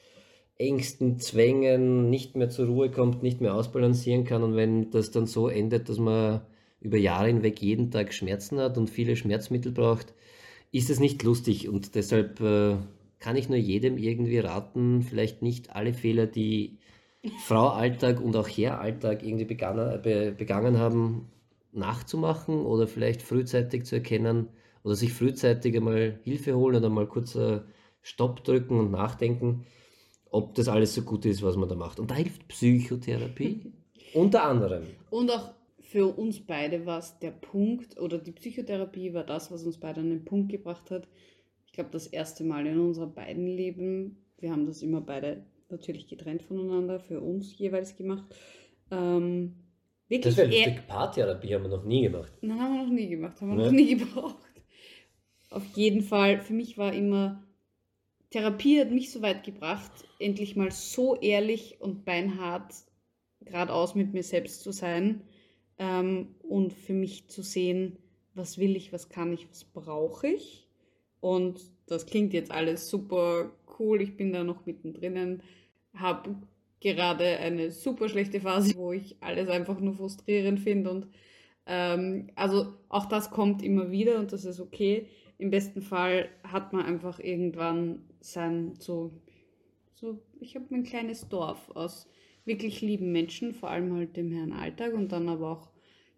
[0.63, 4.43] Ängsten, Zwängen, nicht mehr zur Ruhe kommt, nicht mehr ausbalancieren kann.
[4.43, 6.43] Und wenn das dann so endet, dass man
[6.81, 10.15] über Jahre hinweg jeden Tag Schmerzen hat und viele Schmerzmittel braucht,
[10.73, 11.69] ist es nicht lustig.
[11.69, 12.77] Und deshalb äh,
[13.19, 16.79] kann ich nur jedem irgendwie raten, vielleicht nicht alle Fehler, die
[17.45, 21.31] Frau Alltag und auch Herr Alltag irgendwie begangen, be, begangen haben,
[21.73, 24.49] nachzumachen oder vielleicht frühzeitig zu erkennen
[24.83, 27.61] oder sich frühzeitig einmal Hilfe holen oder mal kurz äh,
[28.03, 29.65] Stopp drücken und nachdenken,
[30.33, 32.01] ob das alles so gut ist, was man da macht.
[32.01, 33.73] Und da hilft Psychotherapie
[34.15, 34.85] unter anderem.
[35.11, 39.63] Und auch für uns beide war es der Punkt oder die Psychotherapie war das, was
[39.65, 41.07] uns beide an den Punkt gebracht hat.
[41.67, 44.17] Ich glaube, das erste Mal in unserem beiden Leben.
[44.39, 48.25] Wir haben das immer beide natürlich getrennt voneinander, für uns jeweils gemacht.
[48.91, 49.55] Ähm,
[50.09, 50.87] wirklich das wäre lustig.
[50.89, 52.33] Paartherapie haben wir noch nie gemacht.
[52.41, 53.71] Nein, haben wir noch nie gemacht, haben wir ja.
[53.71, 54.37] noch nie gebraucht.
[55.51, 57.43] Auf jeden Fall, für mich war immer,
[58.33, 62.73] Therapie hat mich so weit gebracht, endlich mal so ehrlich und beinhart
[63.43, 65.21] geradeaus mit mir selbst zu sein
[65.79, 67.99] ähm, und für mich zu sehen,
[68.35, 70.67] was will ich, was kann ich, was brauche ich.
[71.21, 75.43] Und das klingt jetzt alles super cool, ich bin da noch mittendrin,
[75.95, 76.35] habe
[76.81, 81.07] gerade eine super schlechte Phase, wo ich alles einfach nur frustrierend finde und
[81.67, 85.07] ähm, also auch das kommt immer wieder und das ist okay.
[85.39, 89.13] Im besten Fall hat man einfach irgendwann sein so,
[89.95, 92.09] so ich habe mein kleines Dorf aus
[92.45, 95.71] wirklich lieben Menschen, vor allem halt dem Herrn Alltag und dann aber auch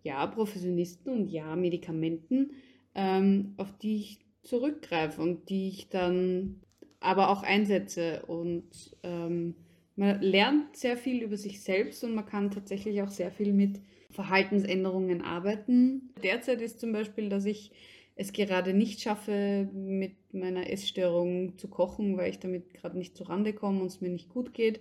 [0.03, 2.53] ja Professionisten und ja Medikamenten,
[2.95, 6.61] ähm, auf die ich zurückgreife und die ich dann
[7.01, 9.55] aber auch einsetze und ähm,
[9.97, 13.81] man lernt sehr viel über sich selbst und man kann tatsächlich auch sehr viel mit
[14.11, 16.13] Verhaltensänderungen arbeiten.
[16.23, 17.71] Derzeit ist zum Beispiel, dass ich
[18.17, 23.29] es gerade nicht schaffe, mit meiner Essstörung zu kochen, weil ich damit gerade nicht zur
[23.29, 24.81] Rande komme und es mir nicht gut geht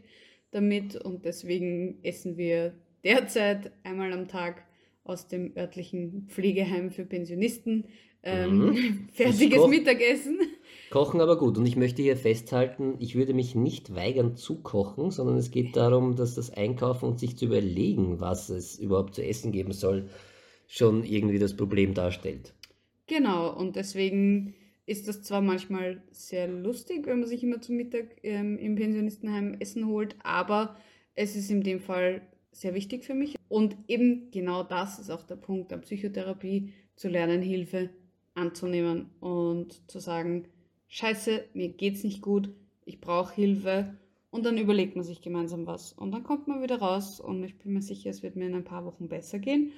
[0.51, 0.95] damit.
[0.95, 4.63] Und deswegen essen wir derzeit einmal am Tag
[5.03, 7.85] aus dem örtlichen Pflegeheim für Pensionisten
[8.23, 9.09] ähm, mhm.
[9.13, 10.39] fertiges Mittagessen.
[10.89, 11.57] Kochen aber gut.
[11.57, 15.75] Und ich möchte hier festhalten, ich würde mich nicht weigern zu kochen, sondern es geht
[15.75, 20.07] darum, dass das Einkaufen und sich zu überlegen, was es überhaupt zu essen geben soll,
[20.67, 22.53] schon irgendwie das Problem darstellt.
[23.07, 28.17] Genau, und deswegen ist das zwar manchmal sehr lustig, wenn man sich immer zum Mittag
[28.23, 30.77] ähm, im Pensionistenheim Essen holt, aber
[31.15, 33.35] es ist in dem Fall sehr wichtig für mich.
[33.49, 37.89] Und eben genau das ist auch der Punkt der Psychotherapie, zu lernen, Hilfe
[38.35, 40.47] anzunehmen und zu sagen,
[40.87, 42.49] scheiße, mir geht's nicht gut,
[42.85, 43.97] ich brauche Hilfe.
[44.29, 45.93] Und dann überlegt man sich gemeinsam was.
[45.93, 48.55] Und dann kommt man wieder raus und ich bin mir sicher, es wird mir in
[48.55, 49.71] ein paar Wochen besser gehen.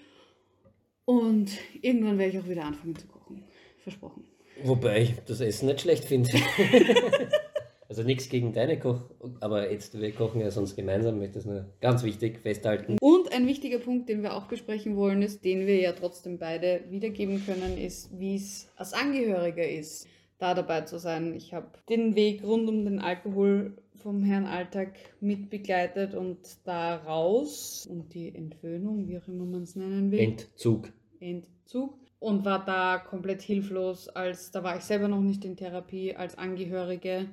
[1.05, 3.43] Und irgendwann werde ich auch wieder anfangen zu kochen.
[3.83, 4.23] Versprochen.
[4.63, 6.29] Wobei ich das Essen nicht schlecht finde.
[7.89, 9.01] also nichts gegen deine Koch,
[9.41, 12.97] aber jetzt, wir kochen ja sonst gemeinsam, mit das nur ganz wichtig festhalten.
[12.99, 16.81] Und ein wichtiger Punkt, den wir auch besprechen wollen, ist, den wir ja trotzdem beide
[16.89, 21.33] wiedergeben können, ist, wie es als Angehöriger ist da dabei zu sein.
[21.35, 27.87] Ich habe den Weg rund um den Alkohol vom Herrn Alltag mitbegleitet und da raus
[27.89, 30.19] und die Entwöhnung, wie auch immer man es nennen will.
[30.19, 30.91] Entzug.
[31.19, 31.97] Entzug.
[32.19, 36.37] Und war da komplett hilflos, als da war ich selber noch nicht in Therapie als
[36.37, 37.27] Angehörige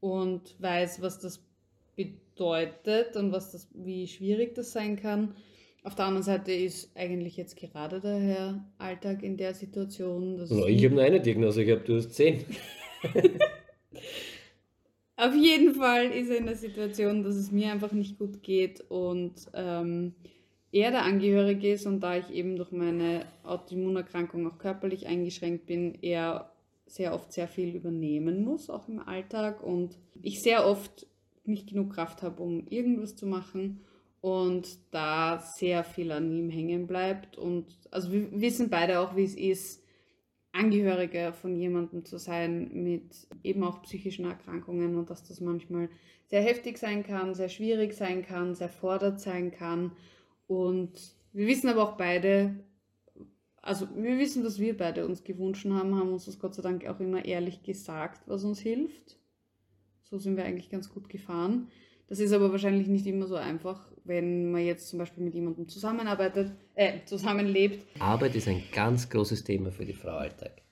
[0.00, 1.42] und weiß, was das
[1.94, 5.34] bedeutet und was das, wie schwierig das sein kann.
[5.82, 10.34] Auf der anderen Seite ist eigentlich jetzt gerade der Herr Alltag in der Situation.
[10.48, 12.44] No, ich habe nur eine Diagnose gehabt, du hast zehn.
[15.16, 18.84] Auf jeden Fall ist er in der Situation, dass es mir einfach nicht gut geht
[18.90, 20.14] und ähm,
[20.72, 25.96] er der Angehörige ist und da ich eben durch meine Autoimmunerkrankung auch körperlich eingeschränkt bin,
[26.02, 26.52] er
[26.86, 31.06] sehr oft sehr viel übernehmen muss, auch im Alltag und ich sehr oft
[31.44, 33.80] nicht genug Kraft habe, um irgendwas zu machen
[34.20, 37.38] und da sehr viel an ihm hängen bleibt.
[37.38, 39.82] Und also wir wissen beide auch, wie es ist,
[40.66, 45.88] Angehöriger von jemandem zu sein mit eben auch psychischen Erkrankungen und dass das manchmal
[46.26, 49.92] sehr heftig sein kann, sehr schwierig sein kann, sehr fordert sein kann.
[50.48, 50.92] Und
[51.32, 52.56] wir wissen aber auch beide,
[53.62, 56.86] also wir wissen, dass wir beide uns gewünscht haben, haben uns das Gott sei Dank
[56.86, 59.18] auch immer ehrlich gesagt, was uns hilft.
[60.02, 61.68] So sind wir eigentlich ganz gut gefahren.
[62.08, 65.68] Das ist aber wahrscheinlich nicht immer so einfach, wenn man jetzt zum Beispiel mit jemandem
[65.68, 67.84] zusammenarbeitet, äh, zusammenlebt.
[67.98, 70.62] Arbeit ist ein ganz großes Thema für die Frau Alltag.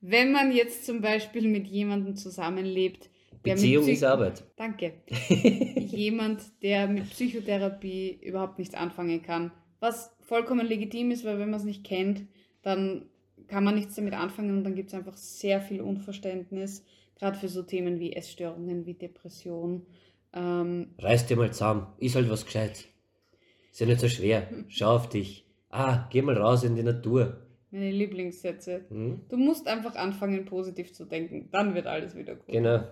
[0.00, 3.10] Wenn man jetzt zum Beispiel mit jemandem zusammenlebt,
[3.42, 4.44] Beziehung ist Arbeit.
[4.56, 4.94] Danke.
[5.28, 9.52] Jemand, der mit Psychotherapie überhaupt nichts anfangen kann.
[9.80, 12.26] Was vollkommen legitim ist, weil wenn man es nicht kennt,
[12.62, 13.06] dann
[13.46, 16.84] kann man nichts damit anfangen und dann gibt es einfach sehr viel Unverständnis,
[17.18, 19.86] gerade für so Themen wie Essstörungen, wie Depression.
[20.36, 22.84] Ähm, Reiß dir mal zusammen, ist halt was Gescheites.
[23.72, 24.48] Ist ja nicht so schwer.
[24.68, 25.44] Schau auf dich.
[25.70, 27.38] Ah, geh mal raus in die Natur.
[27.70, 28.84] meine Lieblingssätze.
[28.88, 29.22] Hm?
[29.28, 31.48] Du musst einfach anfangen, positiv zu denken.
[31.52, 32.46] Dann wird alles wieder gut.
[32.48, 32.84] Genau.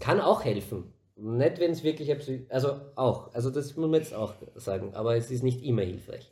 [0.00, 0.92] Kann auch helfen.
[1.16, 2.10] Nicht, wenn es wirklich.
[2.50, 3.32] Also auch.
[3.34, 4.94] Also das muss man jetzt auch sagen.
[4.94, 6.30] Aber es ist nicht immer hilfreich.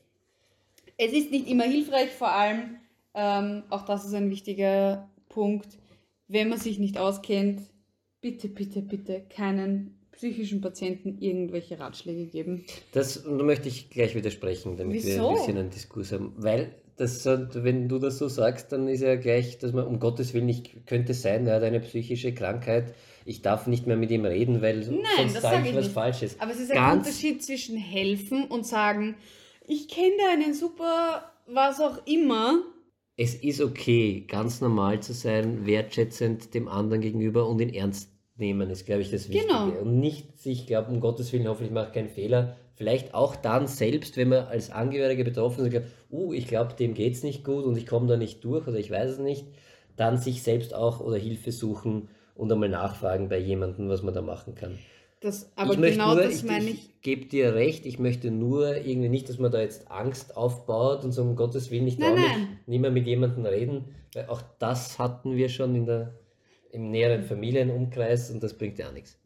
[0.96, 2.76] Es ist nicht immer hilfreich, vor allem,
[3.14, 5.68] ähm, auch das ist ein wichtiger Punkt,
[6.28, 7.62] wenn man sich nicht auskennt,
[8.20, 12.66] bitte, bitte, bitte keinen psychischen Patienten irgendwelche Ratschläge geben.
[12.92, 15.28] Das und da möchte ich gleich widersprechen, damit wir Wieso?
[15.30, 16.34] ein bisschen einen Diskurs haben.
[16.36, 20.34] Weil, das, wenn du das so sagst, dann ist ja gleich, dass man um Gottes
[20.34, 22.92] Willen nicht könnte sein, er hat eine psychische Krankheit,
[23.24, 25.84] ich darf nicht mehr mit ihm reden, weil sonst das sage sag ich ich was
[25.84, 25.94] nicht.
[25.94, 26.38] Falsches.
[26.38, 29.14] Aber es ist ein Ganz- Unterschied zwischen helfen und sagen,
[29.66, 32.60] ich kenne da einen super, was auch immer.
[33.16, 38.70] Es ist okay, ganz normal zu sein, wertschätzend dem anderen gegenüber und ihn ernst nehmen,
[38.70, 39.46] ist, glaube ich, das Wichtige.
[39.46, 39.80] Genau.
[39.80, 42.56] Und nicht sich glauben, um Gottes Willen, hoffentlich mache ich keinen Fehler.
[42.74, 46.74] Vielleicht auch dann selbst, wenn man als Angehörige betroffen ist, und sagt, uh, ich glaube,
[46.74, 49.18] dem geht es nicht gut und ich komme da nicht durch oder ich weiß es
[49.18, 49.46] nicht,
[49.96, 54.22] dann sich selbst auch oder Hilfe suchen und einmal nachfragen bei jemandem, was man da
[54.22, 54.78] machen kann.
[55.20, 57.02] Das, aber ich genau nur, das ich, meine ich, ich.
[57.02, 61.12] gebe dir recht, ich möchte nur irgendwie nicht, dass man da jetzt Angst aufbaut und
[61.12, 62.48] so um Gottes Willen, ich Nein, nein.
[62.66, 66.14] nicht mehr mit jemandem reden, weil auch das hatten wir schon in der,
[66.72, 69.18] im näheren Familienumkreis und das bringt ja auch nichts.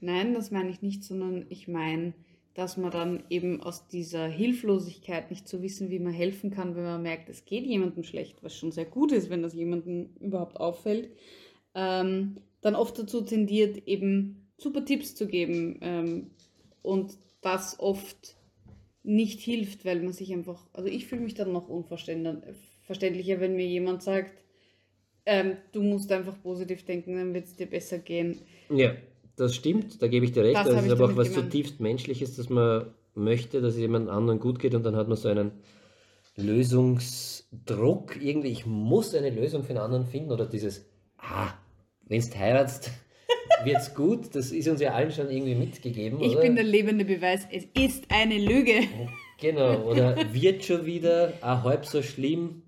[0.00, 2.12] Nein, das meine ich nicht, sondern ich meine,
[2.54, 6.84] dass man dann eben aus dieser Hilflosigkeit nicht zu wissen, wie man helfen kann, wenn
[6.84, 10.58] man merkt, es geht jemandem schlecht, was schon sehr gut ist, wenn das jemandem überhaupt
[10.58, 11.10] auffällt,
[11.74, 16.30] ähm, dann oft dazu tendiert, eben super Tipps zu geben ähm,
[16.82, 18.36] und das oft
[19.02, 23.66] nicht hilft, weil man sich einfach, also ich fühle mich dann noch unverständlicher, wenn mir
[23.66, 24.32] jemand sagt,
[25.26, 28.38] ähm, du musst einfach positiv denken, dann wird es dir besser gehen.
[28.70, 28.92] Ja,
[29.36, 30.56] das stimmt, da gebe ich dir recht.
[30.56, 31.52] Das Das, habe ist aber auch was gemeint.
[31.52, 35.16] zutiefst Menschliches, dass man möchte, dass es jemand anderen gut geht und dann hat man
[35.16, 35.52] so einen
[36.36, 38.16] Lösungsdruck.
[38.22, 40.86] Irgendwie, ich muss eine Lösung für einen anderen finden oder dieses,
[41.18, 41.52] ah,
[42.08, 42.90] wenn du heiratst,
[43.64, 44.34] wird's gut.
[44.34, 46.20] Das ist uns ja allen schon irgendwie mitgegeben.
[46.20, 46.42] Ich oder?
[46.42, 48.82] bin der lebende Beweis, es ist eine Lüge.
[49.40, 52.62] Genau, oder wird schon wieder, ah, halb so schlimm.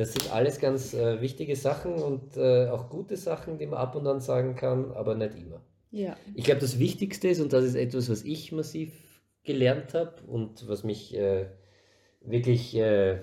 [0.00, 3.94] Das sind alles ganz äh, wichtige Sachen und äh, auch gute Sachen, die man ab
[3.94, 5.60] und an sagen kann, aber nicht immer.
[5.90, 6.16] Ja.
[6.34, 8.94] Ich glaube, das Wichtigste ist, und das ist etwas, was ich massiv
[9.44, 11.50] gelernt habe und was mich äh,
[12.22, 13.18] wirklich äh,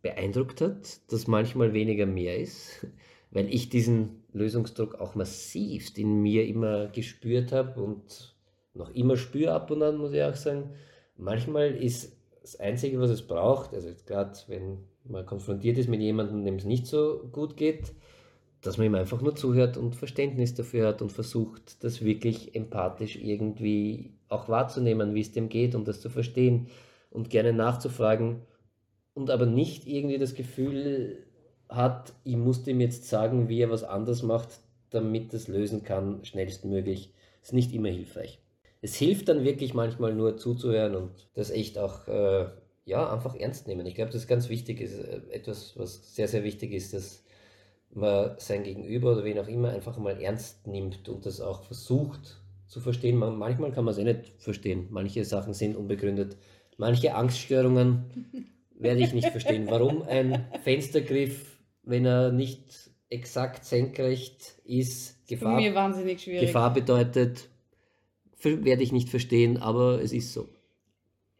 [0.00, 2.86] beeindruckt hat, dass manchmal weniger mehr ist,
[3.30, 8.34] weil ich diesen Lösungsdruck auch massivst in mir immer gespürt habe und
[8.72, 10.70] noch immer spüre ab und an, muss ich auch sagen.
[11.18, 16.44] Manchmal ist das Einzige, was es braucht, also gerade wenn man konfrontiert ist mit jemandem,
[16.44, 17.92] dem es nicht so gut geht,
[18.60, 23.16] dass man ihm einfach nur zuhört und Verständnis dafür hat und versucht, das wirklich empathisch
[23.16, 26.68] irgendwie auch wahrzunehmen, wie es dem geht und das zu verstehen
[27.10, 28.42] und gerne nachzufragen
[29.14, 31.26] und aber nicht irgendwie das Gefühl
[31.68, 34.60] hat, ich muss dem jetzt sagen, wie er was anders macht,
[34.90, 37.12] damit das lösen kann, schnellstmöglich.
[37.42, 38.40] Ist nicht immer hilfreich.
[38.82, 42.46] Es hilft dann wirklich manchmal nur zuzuhören und das echt auch äh,
[42.84, 43.86] ja, einfach ernst nehmen.
[43.86, 47.24] Ich glaube, das ist ganz wichtig, ist äh, etwas, was sehr, sehr wichtig ist, dass
[47.90, 52.40] man sein Gegenüber oder wen auch immer einfach mal ernst nimmt und das auch versucht
[52.66, 53.18] zu verstehen.
[53.18, 54.86] Man, manchmal kann man es eh nicht verstehen.
[54.90, 56.36] Manche Sachen sind unbegründet.
[56.78, 59.66] Manche Angststörungen werde ich nicht verstehen.
[59.68, 65.58] Warum ein Fenstergriff, wenn er nicht exakt senkrecht ist, Gefahr.
[66.40, 67.48] Gefahr bedeutet,
[68.42, 70.48] werde ich nicht verstehen, aber es ist so.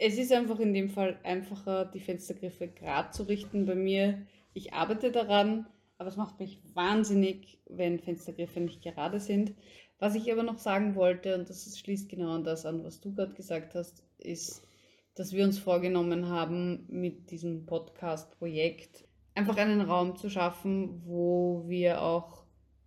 [0.05, 4.27] Es ist einfach in dem Fall einfacher, die Fenstergriffe gerade zu richten bei mir.
[4.53, 9.55] Ich arbeite daran, aber es macht mich wahnsinnig, wenn Fenstergriffe nicht gerade sind.
[10.01, 13.15] Was ich aber noch sagen wollte, und das schließt genau an das an, was du
[13.15, 14.67] gerade gesagt hast, ist,
[15.15, 19.05] dass wir uns vorgenommen haben, mit diesem Podcast-Projekt
[19.37, 22.42] einfach einen Raum zu schaffen, wo wir auch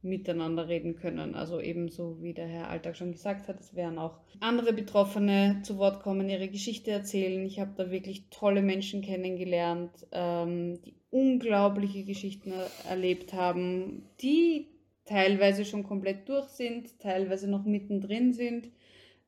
[0.06, 1.36] miteinander reden können.
[1.36, 5.78] Also ebenso wie der Herr Alltag schon gesagt hat, es werden auch andere Betroffene zu
[5.78, 7.46] Wort kommen, ihre Geschichte erzählen.
[7.46, 14.68] Ich habe da wirklich tolle Menschen kennengelernt, ähm, die unglaubliche Geschichten er erlebt haben, die
[15.06, 18.70] teilweise schon komplett durch sind, teilweise noch mittendrin sind,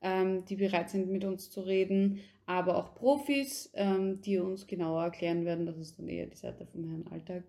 [0.02, 5.04] ähm, die bereit sind, mit uns zu reden, aber auch Profis, ähm, die uns genauer
[5.04, 5.66] erklären werden.
[5.66, 7.44] Das ist dann eher die Seite vom Herrn Alltag.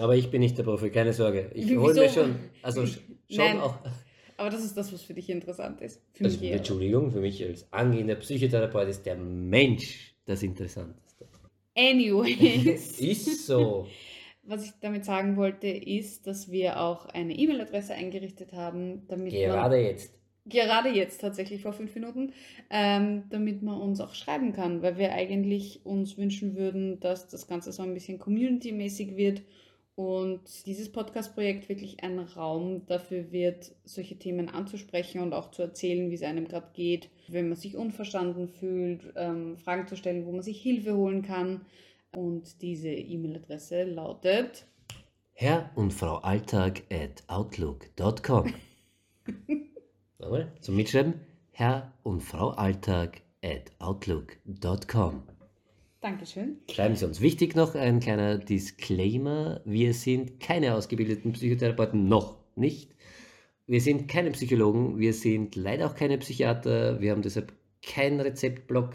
[0.00, 1.50] Aber ich bin nicht der Profi, keine Sorge.
[1.54, 3.60] Ich hole mir schon, also sch- schon Nein.
[3.60, 3.78] auch.
[4.38, 6.00] Aber das ist das, was für dich interessant ist.
[6.14, 6.44] Für Also.
[6.44, 11.26] Entschuldigung, für mich als angehender Psychotherapeut ist der Mensch das Interessanteste.
[11.76, 12.98] Anyways.
[13.00, 13.86] Ist so.
[14.42, 19.76] was ich damit sagen wollte, ist, dass wir auch eine E-Mail-Adresse eingerichtet haben, damit Gerade
[19.76, 20.14] man, jetzt.
[20.48, 22.32] gerade jetzt tatsächlich vor fünf Minuten,
[22.70, 27.46] ähm, damit man uns auch schreiben kann, weil wir eigentlich uns wünschen würden, dass das
[27.46, 29.42] Ganze so ein bisschen community-mäßig wird
[29.94, 36.10] und dieses Podcast-Projekt wirklich ein Raum dafür wird, solche Themen anzusprechen und auch zu erzählen,
[36.10, 40.32] wie es einem gerade geht, wenn man sich unverstanden fühlt, ähm, Fragen zu stellen, wo
[40.32, 41.66] man sich Hilfe holen kann.
[42.14, 44.66] Und diese E-Mail-Adresse lautet
[45.34, 48.54] Herr und Frau Alltag at outlook.com.
[50.18, 51.20] Nochmal zum Mitschreiben.
[51.50, 55.22] Herr und Frau Alltag at outlook.com.
[56.02, 56.58] Dankeschön.
[56.68, 57.20] Schreiben Sie uns.
[57.20, 59.60] Wichtig noch ein kleiner Disclaimer.
[59.64, 62.90] Wir sind keine ausgebildeten Psychotherapeuten, noch nicht.
[63.68, 68.94] Wir sind keine Psychologen, wir sind leider auch keine Psychiater, wir haben deshalb keinen Rezeptblock.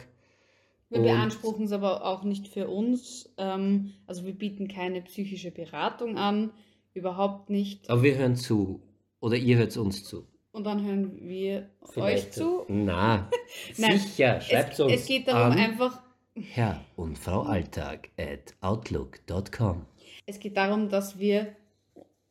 [0.90, 3.34] Wir beanspruchen es aber auch nicht für uns.
[3.38, 6.52] Ähm, also wir bieten keine psychische Beratung an,
[6.94, 7.90] überhaupt nicht.
[7.90, 8.82] Aber wir hören zu.
[9.22, 10.28] Oder ihr hört uns zu.
[10.52, 12.66] Und dann hören wir euch Vielleicht zu.
[12.68, 13.30] Na,
[13.78, 14.94] Nein, sicher, schreibt es, uns.
[14.94, 16.02] es geht darum, an einfach
[16.42, 19.86] Herr und Frau Alltag at outlook.com.
[20.28, 21.56] Es geht darum, dass wir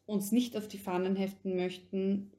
[0.05, 2.31] uns nicht auf die Fahnen heften möchten,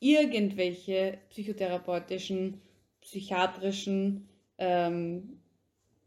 [0.00, 2.60] irgendwelche psychotherapeutischen,
[3.00, 5.40] psychiatrischen ähm,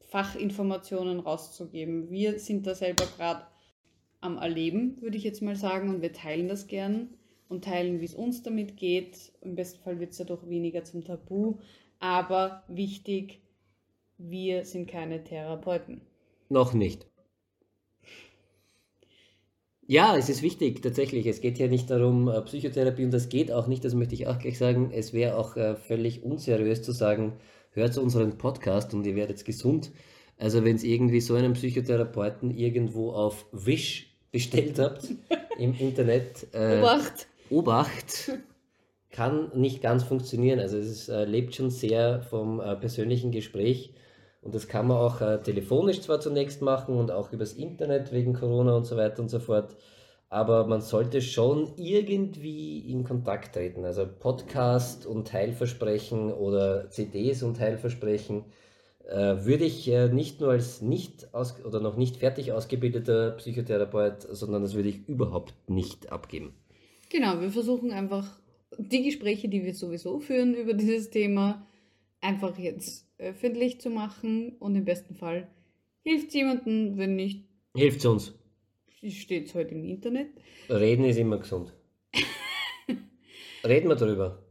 [0.01, 2.09] Fachinformationen rauszugeben.
[2.09, 3.45] Wir sind da selber gerade
[4.19, 7.13] am Erleben, würde ich jetzt mal sagen, und wir teilen das gern
[7.47, 9.31] und teilen, wie es uns damit geht.
[9.41, 11.59] Im besten Fall wird es dadurch weniger zum Tabu,
[11.99, 13.39] aber wichtig,
[14.17, 16.01] wir sind keine Therapeuten.
[16.49, 17.05] Noch nicht.
[19.87, 21.27] Ja, es ist wichtig, tatsächlich.
[21.27, 24.27] Es geht hier nicht darum, äh, Psychotherapie und das geht auch nicht, das möchte ich
[24.27, 24.89] auch gleich sagen.
[24.91, 27.33] Es wäre auch äh, völlig unseriös zu sagen,
[27.71, 29.91] hört unseren Podcast und ihr werdet gesund.
[30.37, 35.07] Also wenn ihr irgendwie so einen Psychotherapeuten irgendwo auf Wish bestellt habt
[35.59, 37.27] im Internet, äh, Obacht!
[37.51, 38.31] Obacht
[39.11, 40.59] kann nicht ganz funktionieren.
[40.59, 43.93] Also es ist, äh, lebt schon sehr vom äh, persönlichen Gespräch
[44.45, 48.33] und das kann man auch äh, telefonisch zwar zunächst machen und auch übers Internet wegen
[48.33, 49.75] Corona und so weiter und so fort.
[50.29, 53.85] Aber man sollte schon irgendwie in Kontakt treten.
[53.85, 58.45] Also Podcast und Heilversprechen oder CDs und Heilversprechen
[59.07, 64.27] äh, würde ich äh, nicht nur als nicht aus oder noch nicht fertig ausgebildeter Psychotherapeut,
[64.29, 66.53] sondern das würde ich überhaupt nicht abgeben.
[67.09, 68.27] Genau, wir versuchen einfach
[68.77, 71.65] die Gespräche, die wir sowieso führen über dieses Thema,
[72.25, 75.47] einfach jetzt öffentlich zu machen und im besten Fall
[76.03, 78.33] hilft jemandem, wenn nicht, Hilft uns.
[79.07, 80.29] steht es heute im Internet.
[80.69, 81.73] Reden ist immer gesund.
[83.65, 84.41] Reden wir drüber.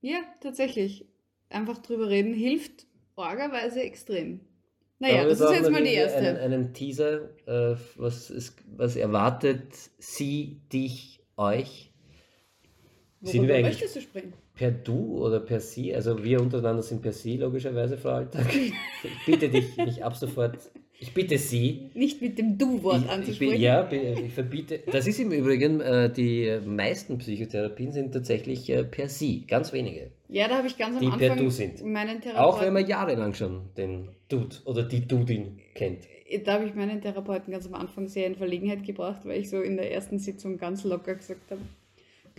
[0.00, 1.06] Ja, tatsächlich.
[1.48, 4.40] Einfach drüber reden hilft orgerweise extrem.
[5.00, 6.18] Naja, Aber das ist jetzt mal die erste.
[6.18, 9.64] Einen, einen Teaser, äh, was, ist, was erwartet
[9.98, 11.90] sie, dich, euch?
[13.22, 14.32] sind wir Worüber möchtest du sprechen?
[14.60, 15.94] Per Du oder per Sie?
[15.94, 18.44] Also wir untereinander sind per Sie logischerweise, Frau Alltag.
[18.54, 20.58] Ich bitte dich, mich ab sofort,
[20.98, 23.58] ich bitte Sie, Nicht mit dem Du-Wort ich anzusprechen.
[23.58, 24.80] ja, ich verbiete.
[24.92, 30.10] Das ist im Übrigen, äh, die meisten Psychotherapien sind tatsächlich äh, per Sie, ganz wenige.
[30.28, 31.82] Ja, da habe ich ganz am Die per Anfang Du sind.
[31.82, 32.44] meinen Therapeuten.
[32.44, 36.00] Auch wenn man jahrelang schon den Dude oder die Dudin kennt.
[36.44, 39.62] Da habe ich meinen Therapeuten ganz am Anfang sehr in Verlegenheit gebracht, weil ich so
[39.62, 41.62] in der ersten Sitzung ganz locker gesagt habe,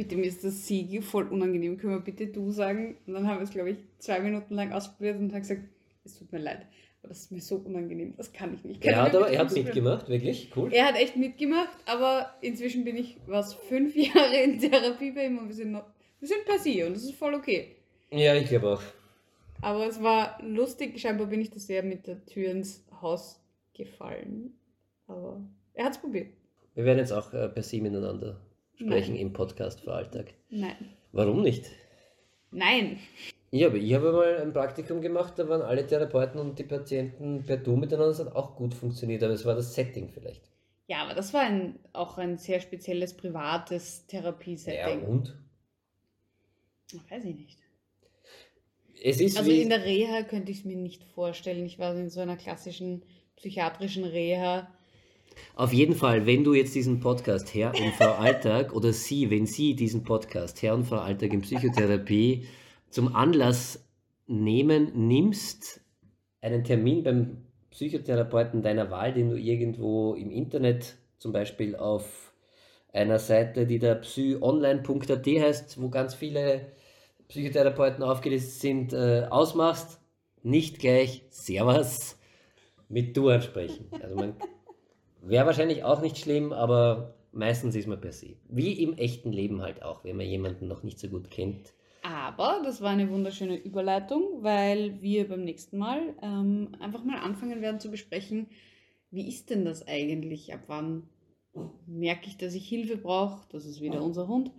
[0.01, 2.97] bitte mir ist das Sie voll unangenehm, können wir bitte du sagen?
[3.05, 5.61] Und dann haben wir es, glaube ich, zwei Minuten lang ausprobiert und haben gesagt,
[6.03, 6.65] es tut mir leid,
[7.01, 8.81] aber das ist mir so unangenehm, das kann ich nicht.
[8.81, 10.73] Können Er hat aber, er hat mitgemacht, wirklich, cool.
[10.73, 15.37] Er hat echt mitgemacht, aber inzwischen bin ich, was, fünf Jahre in Therapie bei ihm
[15.37, 15.85] und wir sind noch,
[16.19, 17.75] wir sind per Sie und das ist voll okay.
[18.09, 18.81] Ja, ich glaube auch.
[19.61, 23.39] Aber es war lustig, scheinbar bin ich da sehr mit der Tür ins Haus
[23.75, 24.55] gefallen.
[25.05, 25.39] Aber
[25.75, 26.33] er hat es probiert.
[26.73, 28.41] Wir werden jetzt auch äh, per Sie miteinander
[28.85, 30.33] sprechen im Podcast für Alltag.
[30.49, 30.75] Nein.
[31.11, 31.65] Warum nicht?
[32.51, 32.99] Nein.
[33.51, 37.43] Ja, aber ich habe mal ein Praktikum gemacht, da waren alle Therapeuten und die Patienten
[37.45, 40.41] per Du miteinander, das hat auch gut funktioniert, aber es war das Setting vielleicht.
[40.88, 45.03] Ja, aber das war ein, auch ein sehr spezielles privates Ja, Therapiesetting.
[45.03, 45.38] und?
[47.09, 47.57] Weiß ich nicht.
[49.03, 51.65] Es ist Also in der Reha könnte ich es mir nicht vorstellen.
[51.65, 53.03] Ich war in so einer klassischen
[53.38, 54.69] psychiatrischen Reha.
[55.55, 59.45] Auf jeden Fall, wenn du jetzt diesen Podcast Herr und Frau Alltag oder Sie, wenn
[59.45, 62.47] Sie diesen Podcast Herr und Frau Alltag in Psychotherapie
[62.89, 63.88] zum Anlass
[64.27, 65.82] nehmen, nimmst,
[66.41, 67.38] einen Termin beim
[67.69, 72.34] Psychotherapeuten deiner Wahl, den du irgendwo im Internet, zum Beispiel auf
[72.93, 76.71] einer Seite, die da psyonline.at heißt, wo ganz viele
[77.27, 79.99] Psychotherapeuten aufgelistet sind, äh, ausmachst,
[80.43, 82.17] nicht gleich Servus
[82.89, 83.88] mit Du ansprechen.
[84.01, 84.36] Also man
[85.22, 88.36] Wäre wahrscheinlich auch nicht schlimm, aber meistens ist man per se.
[88.49, 91.74] Wie im echten Leben halt auch, wenn man jemanden noch nicht so gut kennt.
[92.03, 97.61] Aber das war eine wunderschöne Überleitung, weil wir beim nächsten Mal ähm, einfach mal anfangen
[97.61, 98.47] werden zu besprechen,
[99.11, 100.53] wie ist denn das eigentlich?
[100.53, 101.03] Ab wann
[101.86, 103.45] merke ich, dass ich Hilfe brauche?
[103.51, 104.51] Das ist wieder unser Hund.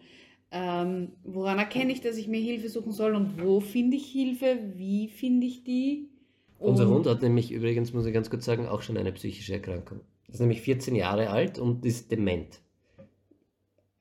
[0.52, 4.58] Ähm, woran erkenne ich, dass ich mir Hilfe suchen soll und wo finde ich Hilfe?
[4.76, 6.10] Wie finde ich die?
[6.58, 9.54] Unser Und- Hund hat nämlich übrigens, muss ich ganz kurz sagen, auch schon eine psychische
[9.54, 10.00] Erkrankung.
[10.32, 12.58] Ist nämlich 14 Jahre alt und ist dement.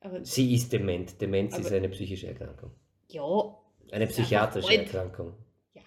[0.00, 1.20] Aber, Sie ist dement.
[1.20, 2.70] Demenz ist eine psychische Erkrankung.
[3.08, 3.22] ja,
[3.92, 4.76] Eine psychiatrische.
[4.78, 5.34] Erkrankung.
[5.74, 5.82] Ja.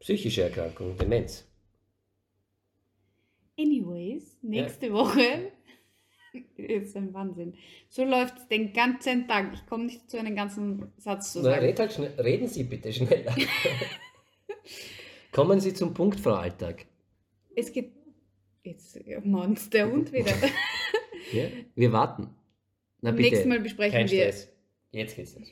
[0.00, 1.44] Psychische Erkrankung, Demenz.
[3.58, 5.52] anyways, nächste Woche
[6.56, 7.54] ist ein Wahnsinn.
[7.88, 9.52] So läuft es den ganzen Tag.
[9.54, 11.64] Ich komme nicht zu einem ganzen Satz zu Na, sagen.
[11.64, 13.34] red halt schnell, reden Sie bitte schneller.
[15.32, 16.86] Kommen Sie zum Punkt, Frau Alltag.
[17.56, 17.92] Es geht.
[18.68, 20.32] Jetzt Mons, der Hund wieder.
[21.32, 21.44] Ja?
[21.74, 22.28] Wir warten.
[23.02, 23.30] Na Beim bitte.
[23.30, 24.22] nächsten Mal besprechen Kein wir.
[24.22, 24.48] Stress.
[24.92, 25.48] Jetzt geht's los.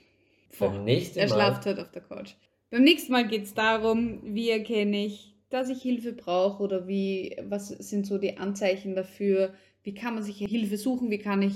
[0.58, 1.34] Beim nächsten Er Mal.
[1.34, 2.32] schlaft heute auf der Couch.
[2.70, 7.36] Beim nächsten Mal geht es darum, wie erkenne ich, dass ich Hilfe brauche oder wie,
[7.42, 9.52] was sind so die Anzeichen dafür,
[9.82, 11.54] wie kann man sich Hilfe suchen, wie kann ich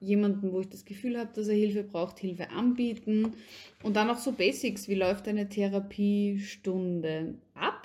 [0.00, 3.34] jemanden, wo ich das Gefühl habe, dass er Hilfe braucht, Hilfe anbieten
[3.84, 7.79] und dann auch so Basics, wie läuft eine Therapiestunde ab?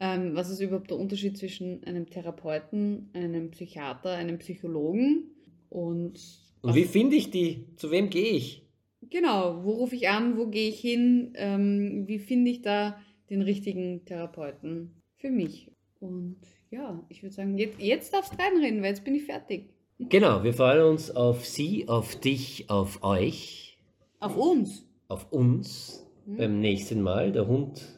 [0.00, 5.30] Ähm, was ist überhaupt der Unterschied zwischen einem Therapeuten, einem Psychiater, einem Psychologen
[5.70, 6.20] und
[6.62, 7.66] Und wie finde ich die?
[7.76, 8.62] Zu wem gehe ich?
[9.10, 12.98] Genau, wo rufe ich an, wo gehe ich hin, ähm, wie finde ich da
[13.30, 15.70] den richtigen Therapeuten für mich?
[16.00, 16.38] Und
[16.70, 19.70] ja, ich würde sagen, jetzt, jetzt darfst du reinreden, weil jetzt bin ich fertig.
[19.98, 23.78] Genau, wir freuen uns auf Sie, auf dich, auf euch,
[24.18, 24.86] Auf uns.
[25.08, 26.36] auf uns Hm?
[26.38, 27.30] beim nächsten Mal.
[27.32, 27.93] Der Hund,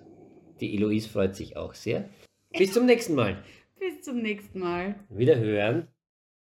[0.60, 2.08] die Eloise freut sich auch sehr.
[2.56, 3.42] Bis zum nächsten Mal.
[3.78, 4.96] Bis zum nächsten Mal.
[5.08, 5.88] Wiederhören.